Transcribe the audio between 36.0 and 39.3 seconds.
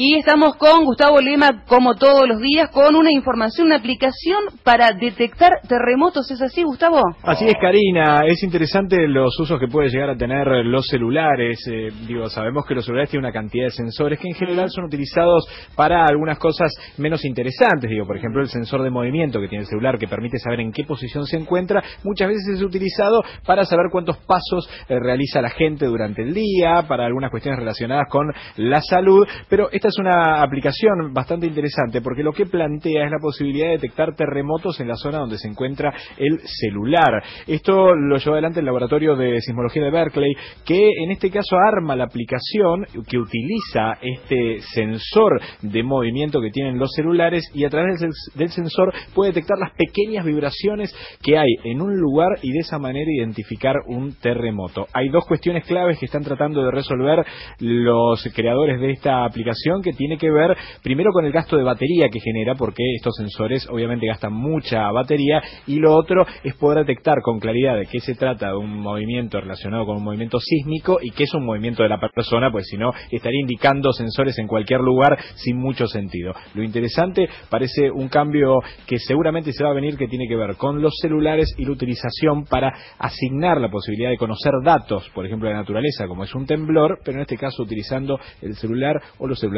el celular. Esto lo llevó adelante el laboratorio